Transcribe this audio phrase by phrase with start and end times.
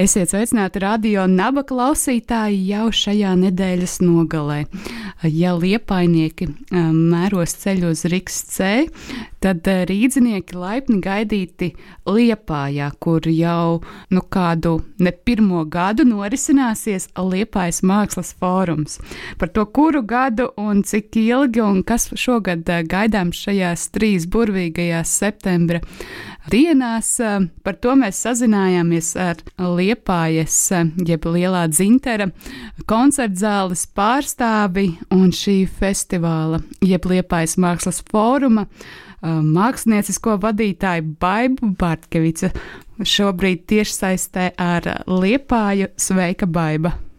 [0.00, 4.62] Esiet sveicināti radio naba klausītāji jau šajā nedēļas nogalē.
[5.28, 8.70] Ja liepainieki mēros ceļu uz Riks C,
[9.44, 11.74] tad rīdzinieki laipni gaidīti
[12.08, 18.96] Liepājā, kur jau nu, kādu ne pirmo gadu norisināsies Liepājas mākslas fórums.
[19.36, 25.84] Par to, kuru gadu un cik ilgi un kas šogad gaidāms šajās trīs burvīgajās septembra
[26.50, 27.12] dienās.
[27.64, 30.56] Par to mēs sazinājāmies ar Liepājas,
[31.06, 32.30] jeb Lielā dzintera
[32.90, 38.66] koncertzāles pārstāvi un šī festivāla, jeb Liepājas mākslas fóruma
[39.20, 42.52] māksliniecisko vadītāju Baibu Bartkevica.
[43.00, 47.09] Šobrīd tiešsaistē ar Liepāju Sveika Baiba!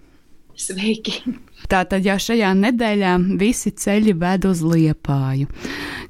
[0.61, 1.23] Sveiki!
[1.71, 5.47] Tātad jau šajā nedēļā visi ceļi ved uz Liepāju.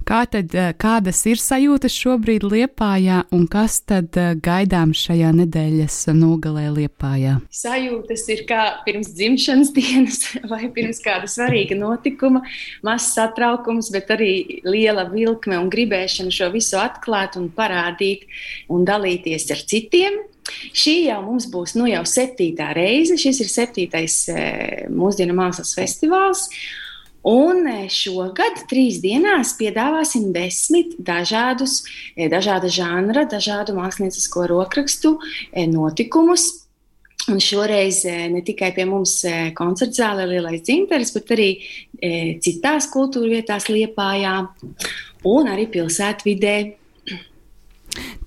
[0.08, 7.38] Kā tad, kādas ir sajūtas šobrīd Liepājā un kas tad gaidāms šajā nedēļas nogalē Liepājā?
[7.54, 10.20] Sajūtas ir kā pirms dzimšanas dienas
[10.52, 12.44] vai pirms kāda svarīga notikuma,
[12.84, 14.34] mazs satraukums, bet arī
[14.68, 18.28] liela vilkme un gribēšana šo visu atklāt un parādīt
[18.72, 20.24] un dalīties ar citiem.
[20.74, 23.18] Šī jau mums būs nu, jau septītā reize.
[23.20, 24.22] Šis ir septītais
[24.92, 26.48] mūsdienu mākslas festivāls.
[27.28, 31.84] Un šogad, trīs dienās, piedāvāsim desmit dažādus,
[32.18, 35.20] dažāda žanra, dažādu māksliniecisko rokrakstu
[35.70, 36.48] notikumus.
[37.30, 38.02] Un šoreiz
[38.34, 39.20] ne tikai pie mums
[39.54, 41.50] koncerta zālē Lielais dzimteris, bet arī
[42.42, 44.40] citās kultūra vietās Liepājā
[45.30, 46.56] un arī pilsētvidē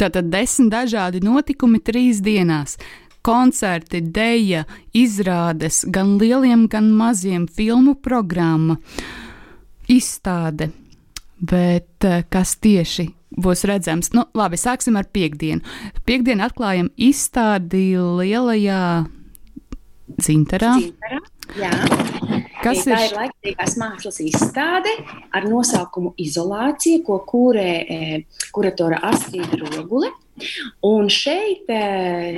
[0.01, 2.79] Tātad desmit dažādi notikumi trīs dienās.
[3.25, 8.77] Koncerti, deja, izrādes, gan lieliem, gan maziem filmu programma,
[9.89, 10.71] izstāde.
[11.41, 13.09] Bet eh, kas tieši
[13.41, 14.13] būs redzams?
[14.15, 15.65] Nu, labi, sāksim ar piekdienu.
[16.07, 18.83] Piekdienu atklājam izstādi lielajā
[20.21, 20.77] dzinterā.
[20.79, 21.23] Dzinterā,
[21.59, 21.73] jā.
[22.65, 23.11] Kas tā ir?
[23.11, 24.93] ir laikmatīgās mākslas izstāde
[25.35, 27.99] ar nosaukumu Izolācija, ko kūrē e,
[28.55, 30.11] kuratora Astrīda Rogule.
[30.83, 31.81] Un šeit e,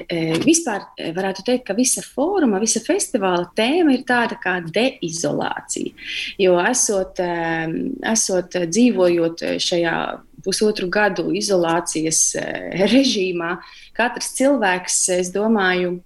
[0.04, 0.84] e, vispār
[1.16, 5.94] varētu teikt, ka visa fóruma, visa festivāla tēma ir tāda kā deizolācija.
[6.42, 7.22] Jo esot,
[8.12, 9.96] esot dzīvojot šajā
[10.44, 12.20] pusotru gadu izolācijas
[12.92, 13.56] režīmā,
[13.96, 15.96] katrs cilvēks, es domāju,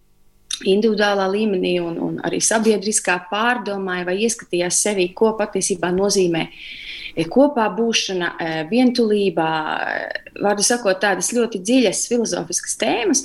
[0.69, 7.69] individuālā līmenī un, un arī sabiedriskā pārdomāja vai ieskatījās sevī, ko patiesībā nozīmē e, kopā
[7.77, 13.25] būšana, e, vientulībā, e, vārdu sakot, tādas ļoti dziļas filozofiskas tēmas.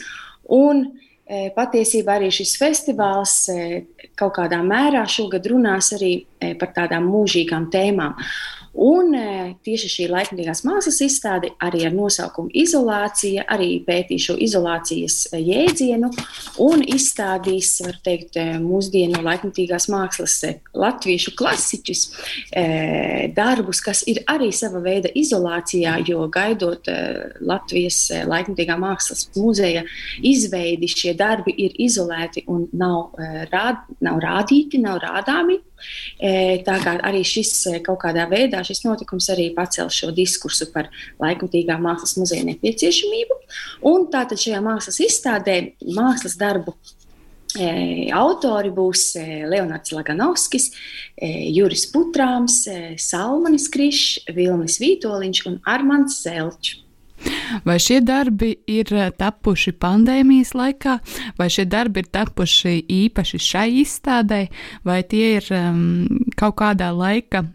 [0.56, 0.88] Un
[1.26, 3.48] patiesībā arī šis festivāls
[4.14, 6.12] kaut kādā mērā šogad runās arī
[6.60, 8.16] par tādām mūžīgām tēmām.
[8.76, 9.28] Un e,
[9.64, 16.10] tieši šī laikmatīgās mākslas izstāde arī ar nosaukumu Izolācija arī pētīs šo izolācijas e, jēdzienu
[16.66, 20.42] un izstādīs, var teikt, e, mūsdienu laikmatīgās mākslas
[20.76, 22.02] latviešu klasiķus,
[23.36, 26.90] darbus, kas ir arī sava veida izolācijā, jo gaidot
[27.46, 29.86] Latvijas laikmatīgā mākslas muzeja
[30.26, 33.16] izveidi, šie darbi ir izolēti un nav,
[33.54, 35.62] rād, nav rādīti, nav rādāmi.
[36.66, 37.54] Tā kā arī šis
[37.86, 40.92] kaut kādā veidā šis notikums arī pacēla šo diskursu par
[41.24, 43.40] laikmatīgā mākslas muzeja nepieciešamību.
[43.92, 45.60] Un tātad šajā mākslas izstādē
[45.96, 46.76] mākslas darbu
[47.56, 49.14] Autori būs
[49.48, 50.72] Leonards Laganovskis,
[51.56, 52.66] Juris Putrāms,
[53.00, 56.82] Salmanis Krišs, Vilnis Vītoliņš un Armands Zelčs.
[57.66, 60.98] Vai šie darbi ir eh, tapuši pandēmijas laikā,
[61.40, 64.42] vai šie darbi ir tapuši īpaši šai izstādē,
[64.88, 66.06] vai tie ir um,
[66.38, 67.46] kaut kādā laika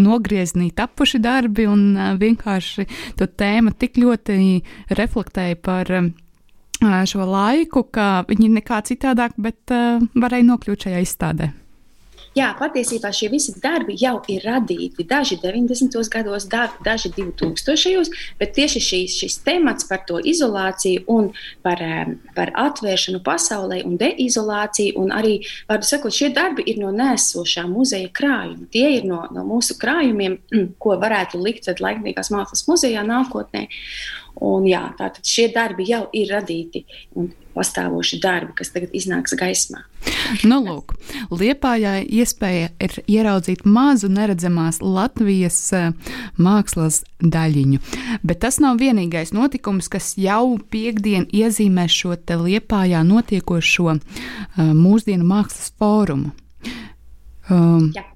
[0.00, 2.86] nogrieznī tapuši darbi un uh, vienkārši
[3.18, 4.38] to tēma tik ļoti
[4.98, 6.12] reflektēja par um,
[6.80, 11.52] šo laiku, ka viņi nekā citādāk, bet uh, varēja nokļūt šajā izstādē.
[12.30, 15.02] Jā, patiesībā šie visi darbi jau ir radīti.
[15.02, 15.96] Daži 90.
[16.12, 18.06] gados, daži 2000.
[18.38, 21.32] bet tieši šīs, šis temats par to izolāciju un
[21.66, 21.82] par,
[22.36, 28.12] par atvēršanu pasaulē un deizolāciju, un arī, varu sakot, šie darbi ir no nēsošā muzeja
[28.14, 28.70] krājuma.
[28.70, 30.38] Tie ir no, no mūsu krājumiem,
[30.82, 33.66] ko varētu likt laikmīgās mākslas muzejā nākotnē.
[34.40, 36.86] Un, jā, tātad šie darbi jau ir radīti
[37.18, 39.82] un pastāvoši darbi, kas tagad iznāks gaismā.
[40.46, 40.94] Nu, lūk,
[41.34, 45.90] Liepājai iespēja ir ieraudzīt mazu neredzamās Latvijas uh,
[46.40, 47.80] mākslas daļiņu.
[48.24, 54.00] Bet tas nav vienīgais notikums, kas jau piekdien iezīmē šo te Liepājā notiekošo uh,
[54.56, 56.32] mūsdienu mākslas fórumu.
[57.50, 58.06] Um, Jā.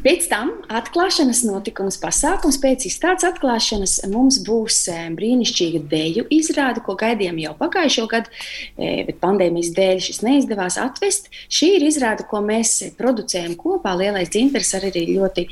[0.00, 6.94] Pēc tam atklāšanas notikums, pasākums pēc izstādes atklāšanas mums būs eh, brīnišķīga deju izrāde, ko
[6.96, 8.32] gaidījām jau pagājušo gadu,
[8.80, 11.28] eh, bet pandēmijas dēļ šis neizdevās atvest.
[11.52, 13.92] Šī ir izrāde, ko mēs producējam kopā.
[14.00, 15.44] Lielais dzintars ar arī ļoti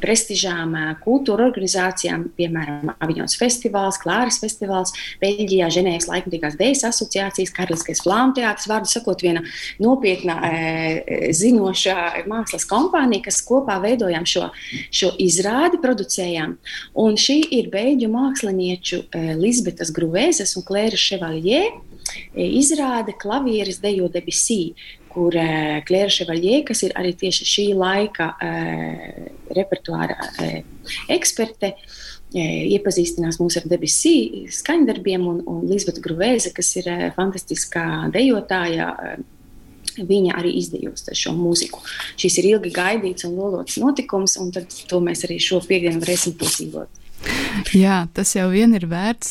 [0.00, 0.72] prestižām
[1.02, 8.68] kultūra organizācijām, piemēram, Aviņons festivāls, Klāras festivāls, Beļģijā, Ženēvas laikmatīgās dejas asociācijas, Karaliskais flāmu teātris,
[8.70, 9.44] vārdu sakot, viena
[9.82, 10.38] nopietna
[11.36, 14.50] zinošā mākslas kompānija, kas kopā kopā veidojām šo,
[14.90, 16.56] šo izrādi, producējām.
[16.94, 24.08] Un šī ir beigļu mākslinieču e, Lisbetas Gruvēzes un Klēra Ševaljē e, izrāde klavieres dejo
[24.08, 24.74] debesī,
[25.10, 28.34] kur e, Klēra Ševaljē, kas ir arī tieši šī laika
[29.54, 30.16] repertuāra
[31.08, 31.74] eksperte,
[32.34, 38.88] iepazīstinās mūs ar debesī skaņdarbiem, un, un Lisbeta Gruvēze, kas ir fantastiskā dejotāja,
[39.98, 41.82] viņa arī izdejos šo mūziku.
[42.20, 47.00] Šis ir ilgi gaidīts un lolots notikums, un to mēs arī šo piekdienu varēsim piedzīvot.
[47.72, 49.30] Jā, tas jau vien ir vērts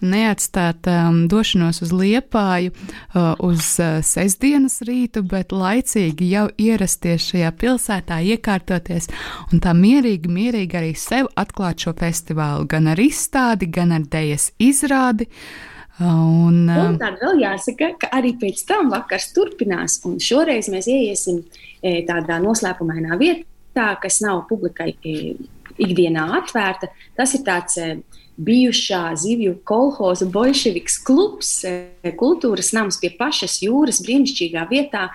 [0.00, 7.52] neatstāt um, došanos uz liepāju uh, uz uh, sestdienas rītu, bet laicīgi jau ierasties šajā
[7.60, 9.10] pilsētā, iekārtoties
[9.52, 14.52] un tā mierīgi, mierīgi arī sev atklāt šo festivālu, gan ar izstādi, gan ar dejas
[14.56, 15.28] izrādi.
[15.28, 20.86] Uh, Un, un tad vēl jāsaka, ka arī pēc tam vakars turpinās, un šoreiz mēs
[20.86, 21.40] ieiesim
[21.82, 25.34] e, tādā noslēpumainā vietā, kas nav publikai e,
[25.78, 26.92] ikdienā atvērta.
[27.18, 27.80] Tas ir tāds
[28.38, 31.50] bijušā zivju kolhoza bolševiks klubs,
[32.20, 35.08] kultūras nams pie pašas jūras, brīnišķīgā vietā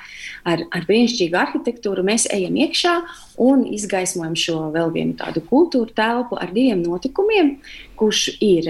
[0.43, 2.03] ar, ar brīnišķīgu arhitektūru.
[2.07, 2.97] Mēs ejam iekšā
[3.43, 7.55] un izgaismojam šo vēl vienu tādu kultūru telpu ar diviem notikumiem,
[7.99, 8.69] kurš ir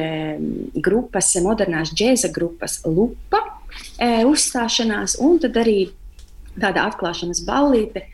[0.77, 3.41] grupas, modernās džēza grupas Lupa
[4.29, 5.87] uzstāšanās, un tad arī
[6.59, 8.05] tāda atklāšanas ballīte,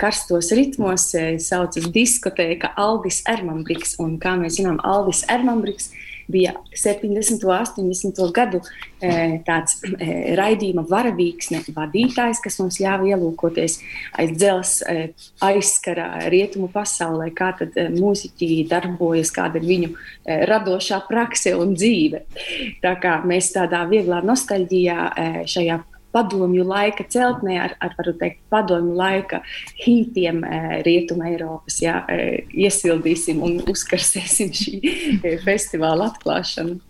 [0.00, 1.10] karstos ritmos,
[1.44, 3.96] saucas diskotēka Aldis Ermanbriks.
[4.02, 5.92] Un, kā mēs zinām, Aldis Ermanbriks
[6.30, 7.42] bija 70.
[7.42, 8.20] un 80.
[8.30, 8.60] gadu
[9.46, 9.80] tāds
[10.38, 13.80] raidījuma varavīksne vadītājs, kas mums ļāva ielūkoties
[14.14, 14.76] aiz dzelzs
[15.42, 19.90] aizskara rietumu pasaulē, kā tad mūziķi darbojas, kāda ir viņu
[20.52, 22.22] radošā prakse un dzīve.
[22.84, 25.10] Tā kā mēs tādā vieglā nostalģijā
[25.50, 25.82] šajā
[26.14, 29.42] padomju laika celtnē ar, ar teikt, padomju laika
[29.84, 30.42] hītiem
[30.86, 31.80] Rietuma Eiropas.
[31.82, 32.02] Jā,
[32.50, 34.80] iesildīsim un uzkarsēsim šī
[35.44, 36.80] festivāla atklāšanu.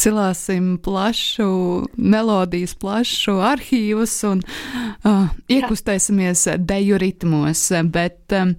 [0.00, 1.50] Cilāsim plašu
[1.96, 7.66] melodijas, plašu arhīvus un uh, iekustēsimies deju ritmos.
[7.92, 8.54] Bet, um,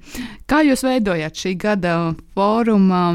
[0.50, 1.96] kā jūs veidojat šī gada
[2.36, 3.06] fóruma?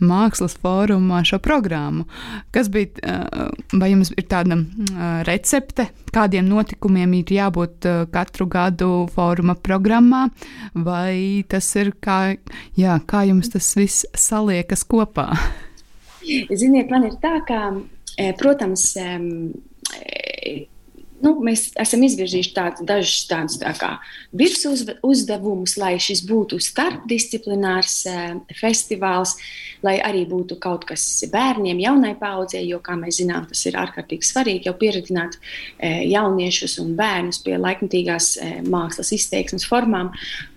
[0.00, 2.06] Mākslas fórumā šo programmu.
[2.54, 8.46] Kas bija, eh, vai jums ir tāda eh, recepte, kādiem notikumiem ir jābūt eh, katru
[8.50, 10.28] gadu fóruma programmā,
[10.74, 12.36] vai tas ir kā,
[12.76, 15.30] jā, kā jums tas viss saliekas kopā?
[16.24, 17.72] Ziniet, man ir tā, ka,
[18.38, 18.92] protams,
[21.24, 23.90] nu, mēs esam izvirzījuši tādu, dažus tādus tā kā
[24.36, 29.36] virsmu uzdevumus, lai šis būtu starpdisciplinārs eh, festivāls,
[29.86, 34.28] lai arī būtu kaut kas bērniem, jaunai paudzei, jo, kā mēs zinām, tas ir ārkārtīgi
[34.28, 40.12] svarīgi jau pieredzināt eh, jauniešus un bērnus pie laikmatīgās eh, mākslas izteiksmes formām.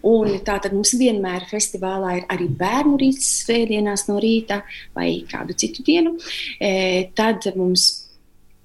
[0.08, 4.62] Un tātad mums vienmēr festivālā ir arī bērnu rīts svētdienās no rīta
[4.96, 6.17] vai kādu citu dienu.
[6.60, 8.03] Eh, tad mums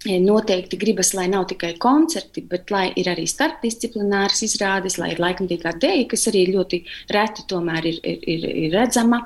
[0.06, 5.72] Noteikti gribas, lai nav tikai koncerti, bet lai ir arī starpdisciplināras izrādes, lai ir laikmatīgā
[5.82, 6.78] dēļa, kas arī ļoti
[7.10, 9.24] reti tomēr ir, ir, ir, redzama.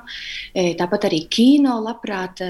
[0.53, 2.41] Tāpat arī kino labprāt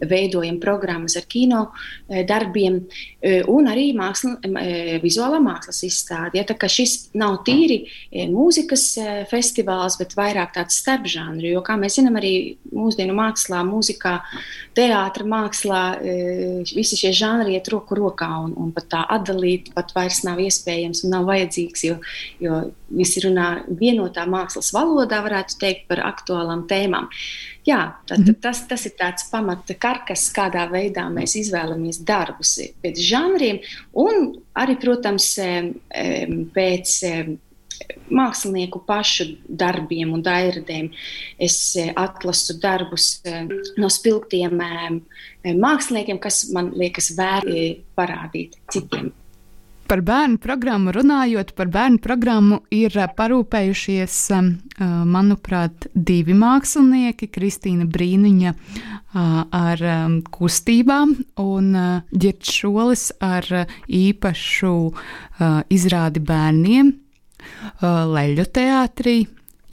[0.00, 1.62] veidojam programmas ar kino
[2.08, 2.80] eh, darbiem
[3.20, 6.40] eh, un arī māksla, eh, vizuālā mākslas izstādi.
[6.40, 7.84] Ja, tā šis nav tīri
[8.32, 8.84] mūzikas
[9.30, 12.32] festivāls, bet vairāk tāds starpžanru, jo, kā mēs zinām, arī
[12.72, 14.16] mūsdienu mākslā, mūzikā,
[14.76, 15.82] teātra mākslā
[16.76, 21.04] visi šie žanri iet roku rokā un, un pat tā atdalīt pat vairs nav iespējams
[21.06, 21.98] un nav vajadzīgs, jo,
[22.42, 22.60] jo
[22.92, 23.48] visi runā
[23.80, 27.08] vienotā mākslas valodā, varētu teikt, par aktuālām tēmām.
[27.66, 33.00] Jā, tad, tad tas, tas ir tāds pamata karkas, kādā veidā mēs izvēlamies darbus pēc
[33.06, 33.62] žanriem,
[34.02, 35.32] un arī, protams,
[36.56, 37.00] pēc
[38.08, 40.88] mākslinieku pašu darbiem un dairadēm.
[41.38, 43.20] Es atlasu darbus
[43.76, 44.56] no spilgtiem
[45.44, 47.66] māksliniekiem, kas man liekas vērti
[47.98, 49.12] parādīt citiem.
[49.86, 54.16] Par bērnu programmu runājot, par bērnu programmu ir parūpējušies,
[55.06, 58.54] manuprāt, divi mākslinieki- Kristīna Brīniņa
[59.14, 59.84] ar
[60.34, 61.70] kustībām un
[62.10, 63.46] Girts Šolis ar
[63.86, 64.74] īpašu
[65.70, 66.92] izrādi bērniem
[67.82, 69.18] Leļu teātrī.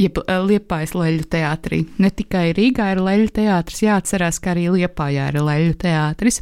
[0.01, 1.83] Jeb Liepājas leļu teātrī.
[2.01, 6.41] Ne tikai Rīgā ir leļu teātris, jāatcerās, ka arī Liepājā ir leļu teātris.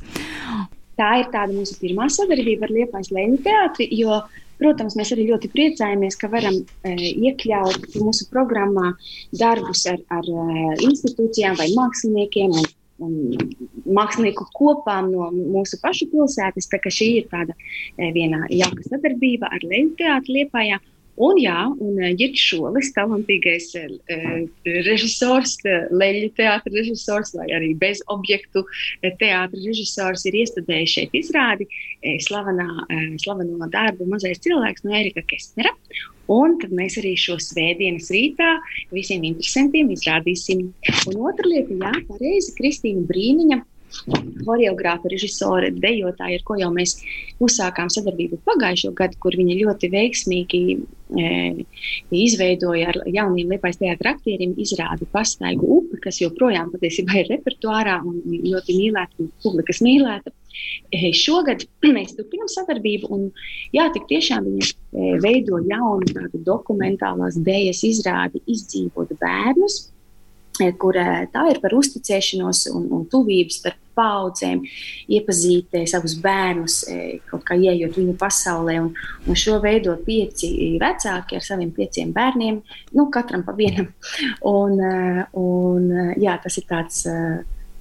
[1.02, 4.20] Tā ir tāda mūsu pirmā sadarbība ar Liepājas leļu teātri, jo,
[4.62, 6.94] protams, mēs arī ļoti priecājamies, ka varam e,
[7.26, 8.92] iekļaut mūsu programmā
[9.40, 10.30] darbus ar, ar
[10.86, 12.70] institūcijām vai māksliniekiem un,
[13.02, 13.18] un
[13.98, 16.70] mākslinieku kopām no mūsu pašu pilsētas.
[16.70, 20.78] Tā kā šī ir tāda e, viena jauka sadarbība ar leļu teātri Liepājā.
[21.20, 24.46] Un, jā, un Girts eh, Šolis, talantīgais uh,
[24.88, 25.58] režisors,
[25.92, 28.64] leļu teātris režisors vai arī bez objektu
[29.20, 31.68] teātris režisors, ir iestudējis šeit izrādi
[32.26, 32.68] slavenā,
[33.22, 35.74] slaveno darbu Mazais cilvēks no Erika Kestnera.
[36.32, 38.54] Un tad mēs arī šo svētdienas rītā
[38.94, 40.70] visiem interesantiem izrādīsim.
[41.12, 43.60] Un otra lieta, jā, pareizi, Kristīna Brīniņa
[44.48, 46.96] Horeogrāfa, režisore, dejotāja, ar ko jau mēs
[47.44, 51.32] uzsākām sadarbību pagājušo gadu, kur viņa ļoti veiksmīgi e,
[52.16, 58.22] izveidoja ar jauniem liepais teātra aktieriem izrādi pastaigu upi, kas joprojām patiesībā ir repertuārā un
[58.26, 60.34] ļoti mīlēta, publikas mīlēta.
[60.92, 63.30] E, šogad mēs turpinām sadarbību, un
[63.76, 69.84] jā, tik tiešām viņa e, veido jaunu tādu dokumentālās dēļas izrādi, izdzīvot bērnus
[70.82, 70.98] kur
[71.34, 74.62] tā ir par uzticēšanos un, un tuvību starp paudzēm,
[75.12, 76.78] iepazīt savus bērnus,
[77.30, 78.78] kaut kā ieejot viņu pasaulē.
[78.86, 78.92] Un,
[79.28, 80.52] un šo veido pieci
[80.82, 82.62] vecāki ar saviem pieciem bērniem,
[82.98, 83.92] nu, katram pa vienam.
[84.48, 84.80] Un,
[85.38, 85.90] un,
[86.22, 87.04] jā, tas ir tāds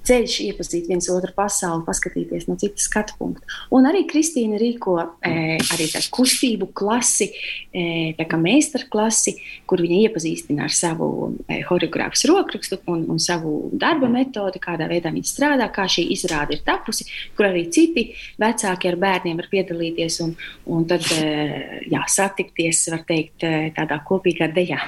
[0.07, 3.45] ceļš, iepazīt viens otru pasauli, paskatīties no citas skatu punkta.
[3.77, 7.31] Un arī Kristīna rīko e, arī tādu kustību klasi,
[7.73, 7.85] e,
[8.19, 9.37] tā kā meistarklasi,
[9.71, 11.11] kur viņa iepazīstina ar savu
[11.47, 16.57] e, choreogrāfas rokrakstu un, un savu darba metodi, kādā veidā viņa strādā, kā šī izrāde
[16.57, 20.35] ir tapusi, kur arī citi vecāki ar bērniem var piedalīties un,
[20.73, 24.81] un tad e, jā, satikties, var teikt, e, tādā kopīgā dejā.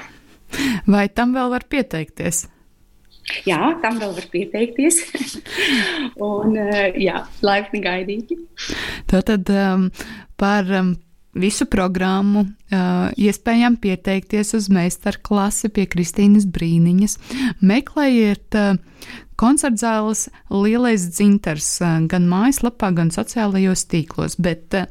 [0.86, 2.46] Vai tam vēl var pieteikties?
[3.48, 5.00] Jā, tam vēl var pieteikties.
[6.32, 8.38] un, eh, jā, laipni gaidīti.
[9.10, 9.88] Tātad um,
[10.40, 10.94] par um,
[11.32, 17.16] visu programmu uh, iespējams pieteikties uz meistarklasi pie Kristīnas Brīniņas.
[17.64, 18.76] Meklējiet uh,
[19.40, 24.86] koncertzāles lielais dzintars uh, gan mājaslapā, gan sociālajos tīklos, bet uh,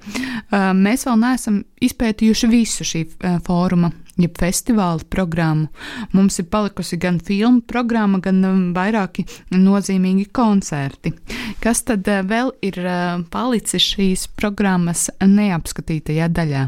[0.52, 5.70] uh mēs vēl neesam izpētījuši visu šī uh, fóruma jeb festivāla programmu.
[6.16, 9.26] Mums ir palikusi gan filmu programma, gan um, vairāki
[9.56, 11.14] nozīmīgi koncerti.
[11.64, 16.68] Kas tad uh, vēl ir uh, palicis šīs programmas neapskatītajā daļā?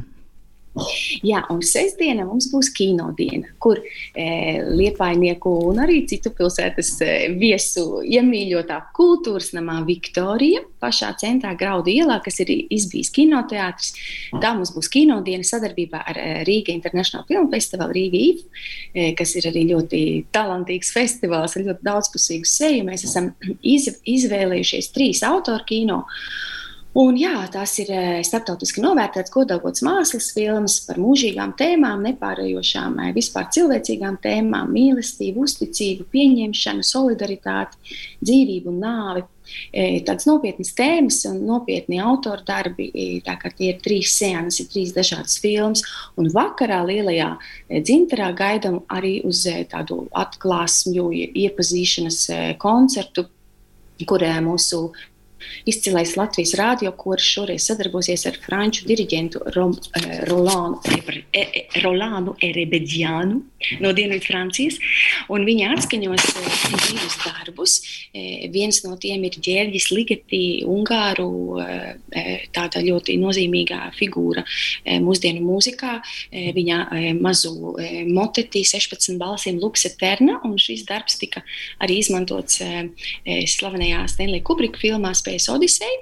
[1.30, 4.26] Jā, un sestdiena mums būs kinodiena, kur e,
[4.74, 12.18] liepainieku un arī citu pilsētas e, viesu iemīļotā kultūras namā Viktorija, pašā centrā Graudu ielā,
[12.26, 13.94] kas ir izbijis kinoteātris.
[14.42, 19.36] Tā mums būs kinodiena sadarbībā ar e, Rīga International Film Festival, Rīga IF, e, kas
[19.38, 20.02] ir arī ļoti
[20.34, 22.88] talantīgs festivāls ar ļoti daudzpusīgu seju.
[22.90, 23.30] Mēs esam
[23.62, 26.04] iz, izvēlējušies trīs autoru kino.
[26.94, 33.14] Un, jā, tās ir eh, starptautiski novērtētas, godāgotas mākslas filmas par mūžīgām tēmām, nepārējošām, eh,
[33.16, 39.24] vispār cilvēcīgām tēmām, mīlestību, uzticību, pieņemšanu, solidaritāti, dzīvību un nāvi.
[39.74, 42.92] Eh, tādas nopietnas tēmas un nopietni autora darbi.
[43.26, 45.82] Tā kā tie ir trīs sēnes, ir trīs dažādas filmas.
[46.16, 47.32] Un vakarā lielajā
[47.74, 53.26] dzinterā gaidām arī uz tādu atklāsmju, iepazīšanas koncertu,
[54.06, 54.92] kurē mūsu
[55.66, 63.42] Izcilais Latvijas radiokurs šoreiz sadarbosies ar franču diriģentu Rom, eh, Rolānu, e, e, Rolānu Erebedjānu
[63.84, 64.80] no Dienvidfrancijas.
[65.30, 67.76] Viņa atskaņos eh, divus darbus.
[68.14, 71.30] Eh, viens no tiem ir ģērbģis Ligeti, Ungāru,
[72.54, 74.44] tāda ļoti nozīmīgā figūra
[75.04, 75.96] mūsdienu mūzikā.
[76.32, 76.78] Viņa
[77.22, 77.74] mazu
[78.10, 81.44] moteti 16 balsīm Lux Eterna, un šis darbs tika
[81.84, 82.62] arī izmantots
[83.54, 86.00] slavenajā Stanley Kubrika filmā iespējas Odiseja.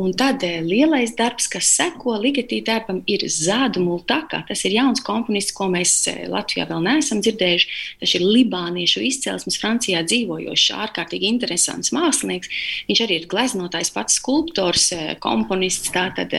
[0.00, 4.44] Un tad lielais darbs, kas seko Ligatī darbam, ir Zādu Multaka.
[4.48, 7.68] Tas ir jauns komponists, ko mēs Latvijā vēl neesam dzirdējuši.
[8.00, 12.50] Tas ir libāniešu izcelsmes, Francijā dzīvojošs, ārkārtīgi interesants mākslinieks.
[12.88, 16.32] Viņš arī ir gleznotājs, pats skulptors, komponists, tātad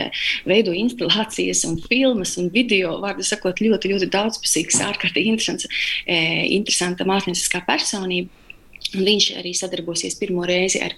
[0.47, 5.69] veido instalācijas un filmas un video, vārdu sakot, ļoti, ļoti daudzpusīgs, ārkārtīgi interesants,
[6.07, 8.40] interesanta mākslinieckā personība.
[8.91, 10.93] Un viņš arī sadarbosies pirmo reizi ar,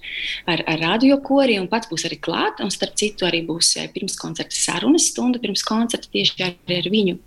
[0.49, 2.61] ar, ar radiokori un pats būs arī klāt.
[2.63, 7.19] Un starp citu, arī būs eh, pirmskoncerta sarunas stunda, pirms koncerta tieši ar, ar viņu.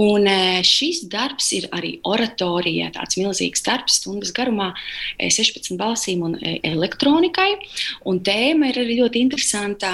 [0.00, 4.70] Un eh, šis darbs ir arī oratorijā, tāds milzīgs darbs, stundas garumā,
[5.20, 7.50] 16 eh, balsīm un elektronikai.
[8.08, 9.92] Un tēma ir arī ļoti interesanta.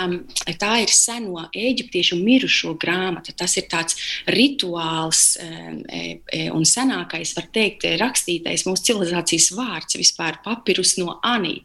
[0.58, 3.34] Tā ir seno eģiptiešu mirušo grāmata.
[3.34, 3.98] Tas ir tāds
[4.30, 11.62] rituāls un senākais, var teikt, rakstītais mūsu civilizācijas vārds vārds vispār papirus no Anī,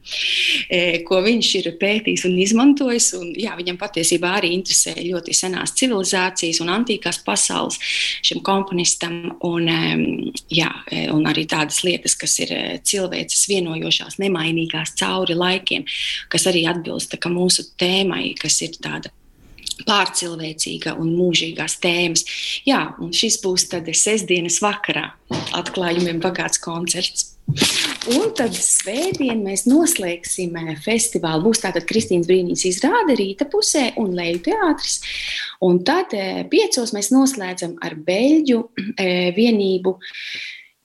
[0.69, 3.13] e, ko viņš ir pētījis un izmantojis.
[3.19, 7.79] Un, jā, viņam patiesībā arī interesē ļoti senās civilizācijas un antīkās pasaules
[8.23, 9.37] šim komponistam.
[9.43, 9.67] Un,
[10.49, 15.85] jā, e, un arī tādas lietas, kas ir e, cilvēces vienojošās, nemainīgās cauri laikiem,
[16.29, 19.09] kas arī atbilst mūsu tēmai, kas ir tāda
[19.87, 22.25] pārcilvēcīga un mūžīgās tēmas.
[22.67, 25.09] Jā, un šis būs tad sestdienas vakarā
[25.57, 27.33] atklājumiem bagāts koncerts.
[28.13, 31.49] Un tad svētdien mēs noslēgsim eh, festivālu.
[31.49, 35.01] Būs tātad Kristīnas brīnīs izrāde rīta pusē un leju teātris.
[35.67, 38.59] Un tad eh, piecos mēs noslēdzam ar Beļģu
[38.95, 39.97] eh, vienību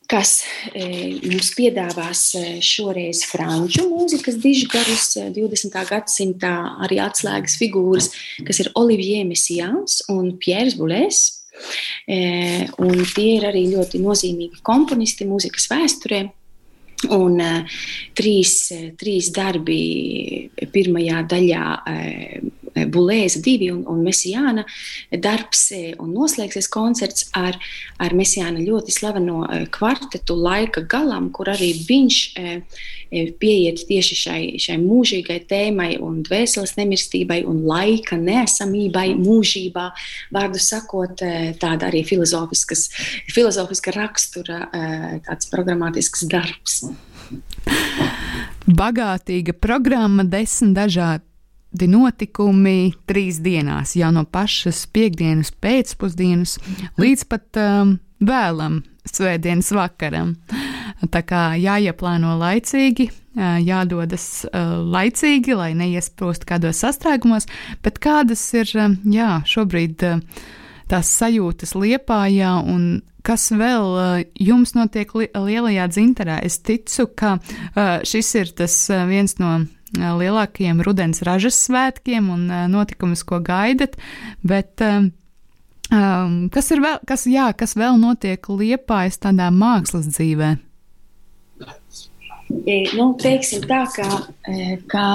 [0.08, 0.84] kas e,
[1.26, 2.22] mums piedāvās
[2.64, 5.76] šoreiz franču mūzikas dižgarus, 20.
[5.90, 6.54] gadsimtā
[6.86, 8.10] arī atslēgas figūras,
[8.46, 11.26] kas ir Olivier Messiaens un Pierre Boulez.
[12.06, 12.18] E,
[12.78, 16.24] un tie ir arī ļoti nozīmīgi komponisti mūzikas vēsturē.
[17.14, 17.36] Un
[18.18, 18.52] trīs,
[18.98, 21.66] trīs darbi pirmajā daļā
[22.74, 24.64] Bulēza divi un, un Mesijāna
[25.24, 27.58] darbs, un noslēgsies koncerts ar,
[27.98, 29.42] ar Mesijāna ļoti slaveno
[29.74, 32.20] kvartetu laika galam, kur arī viņš
[33.40, 39.86] pieiet tieši šai, šai mūžīgai tēmai un dvēseles nemirstībai un laika neesamībai mūžībā,
[40.34, 41.24] vārdu sakot,
[41.60, 44.66] tāda arī filozofiska rakstura,
[45.26, 46.82] tāds programmatisks darbs.
[48.68, 51.27] Bagātīga programma, desmit dažādi
[51.90, 56.56] notikumi trīs dienās, jau no pašas piekdienas pēcpusdienas
[57.00, 60.34] līdz pat um, vēlam svētdienas vakaram.
[61.12, 63.08] Tā kā jāieplāno laicīgi,
[63.62, 67.46] jādodas uh, laicīgi, lai neiesprost kādos sastrēgumos,
[67.84, 68.72] bet kādas ir
[69.04, 70.24] jā, šobrīd uh,
[70.90, 76.40] tās sajūtas liepājā un kas vēl uh, jums notiek li lielajā dzinterā?
[76.44, 79.58] Es ticu, ka uh, šis ir tas uh, viens no
[79.96, 83.96] lielākajiem rudens ražas svētkiem un notikums, ko gaidat,
[84.46, 85.10] bet um,
[86.52, 90.56] kas ir vēl, kas, jā, kas vēl notiek liepājas tādā mākslas dzīvē?
[92.96, 94.06] Nu, teiksim tā, ka,
[94.88, 95.06] ka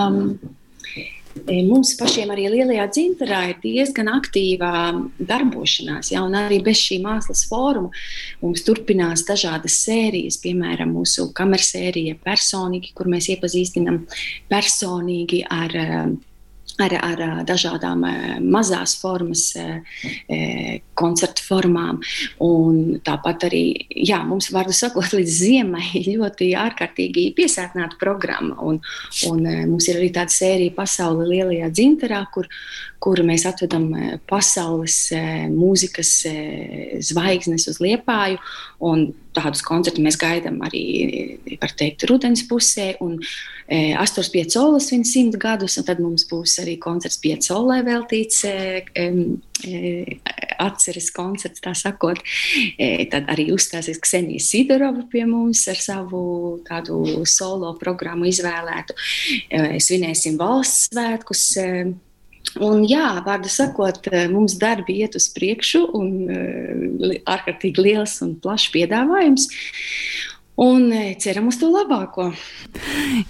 [1.67, 4.71] mums pašiem arī lielajā dzinterā ir diezgan aktīva
[5.19, 7.91] darbošanās, ja, un arī bez šī mākslas fóruma
[8.43, 14.03] mums turpinās dažādas sērijas, piemēram, mūsu kamersērija personīgi, kur mēs iepazīstinam
[14.51, 15.77] personīgi ar
[16.81, 18.03] ar, ar dažādām
[18.53, 19.51] mazās formas,
[20.97, 21.99] koncertu formām.
[22.43, 28.57] Un tāpat arī jā, mums, vārdu sakot, līdz ziemai ļoti ārkārtīgi piesātināta programma.
[28.63, 28.81] Un,
[29.29, 32.49] un mums ir arī tāda sērija Pasaule lielajā dzinterā, kur,
[33.03, 33.89] kur mēs atvedam
[34.29, 34.97] pasaules
[35.51, 36.13] mūzikas
[37.11, 38.39] zvaigznes uz liepāju.
[39.33, 40.83] Tādus koncertus mēs gaidām arī,
[41.79, 42.91] teikt, rudens pusē.
[43.01, 43.15] Un,
[43.65, 48.83] e, Astors Piecolas viņa simt gadus, un tad mums būs arī koncerts Piecolai veltīts e,
[48.93, 49.07] e,
[50.61, 52.21] atceres koncerts, tā sakot.
[52.77, 56.23] E, tad arī uzstāsies Ksenija Sidorova pie mums ar savu
[56.69, 58.97] tādu solo programmu izvēlētu.
[59.49, 61.47] E, svinēsim valsts svētkus.
[61.57, 61.69] E,
[62.61, 68.69] Un, jā, vārdu sakot, mums darbi iet uz priekšu, un uh, ārkārtīgi liels un plašs
[68.75, 69.49] piedāvājums.
[70.55, 72.27] Un ceram uz to labāko.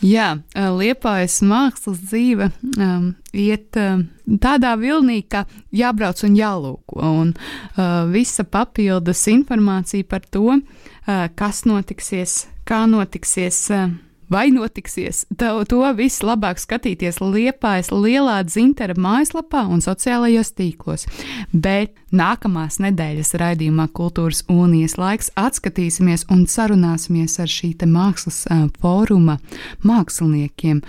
[0.03, 4.03] Jā, liepājas mākslas dzīve um, iet um,
[4.43, 6.99] tādā vilnī, ka jābrauc un jālūko.
[6.99, 13.69] Un uh, visa papildus informācija par to, uh, kas notiksies, kā notiksies.
[13.71, 13.93] Uh,
[14.29, 15.25] Vai notiksies?
[15.37, 21.07] To, to viss labāk skatīties Liepājas lielā dzintara mājaslapā un sociālajos tīklos.
[21.51, 28.45] Bet nākamās nedēļas raidījumā Kultūras Unijas laiks atskatīsimies un sarunāsimies ar šī mākslas
[28.79, 29.39] fóruma
[29.83, 30.81] māksliniekiem.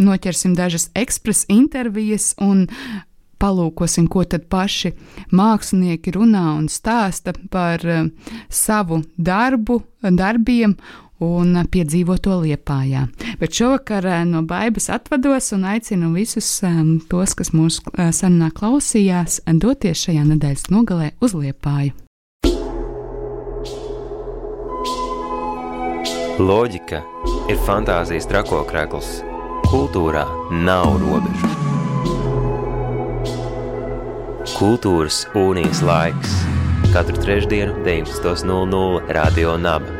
[0.00, 2.66] noķersim dažas ekspresa intervijas un
[3.40, 4.92] palūkosim, ko tad paši
[5.32, 8.08] mākslinieki runā un stāsta par uh,
[8.48, 10.76] savu darbu, darbiem
[11.24, 13.06] un piedzīvoto liepājā.
[13.40, 18.50] Bet šovakar uh, no baigas atvados un aicinu visus um, tos, kas mūsu uh, sarunā
[18.56, 21.96] klausījās, doties šajā nedēļas nogalē uz liepāju.
[26.40, 27.02] Loģika
[27.52, 29.18] ir fantāzijas trakokrekls.
[29.68, 30.24] Kultūrā
[30.64, 31.50] nav robežu.
[34.56, 36.40] Kultūras unijas laiks
[36.90, 39.99] katru trešdienu, 19.00 Radio Naba